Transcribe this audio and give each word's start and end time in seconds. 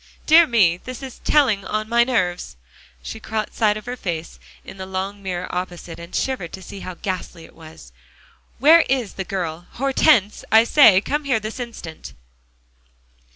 Dear 0.25 0.47
me! 0.47 0.77
this 0.77 1.03
is 1.03 1.19
telling 1.23 1.63
on 1.63 1.87
my 1.87 2.03
nerves." 2.03 2.57
She 3.03 3.19
caught 3.19 3.53
sight 3.53 3.77
of 3.77 3.85
her 3.85 3.95
face 3.95 4.39
in 4.65 4.77
the 4.77 4.87
long 4.87 5.21
mirror 5.21 5.45
opposite, 5.53 5.99
and 5.99 6.15
shivered 6.15 6.51
to 6.53 6.61
see 6.63 6.79
how 6.79 6.95
ghastly 6.95 7.45
it 7.45 7.53
was. 7.53 7.91
"Where 8.57 8.81
is 8.89 9.13
the 9.13 9.23
girl? 9.23 9.67
Hortense, 9.73 10.43
I 10.51 10.63
say, 10.63 11.01
come 11.01 11.25
here 11.25 11.39
this 11.39 11.59
instant!" 11.59 12.13